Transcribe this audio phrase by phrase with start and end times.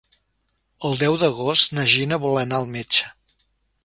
[0.87, 3.13] El deu d'agost na Gina vol anar al metge.